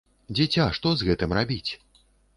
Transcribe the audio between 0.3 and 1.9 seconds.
Дзіця, што з гэтым рабіць?